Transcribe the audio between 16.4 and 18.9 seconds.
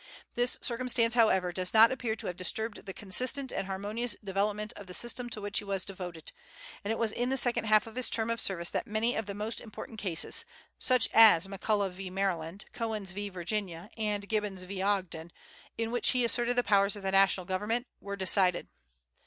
the powers of national government were decided.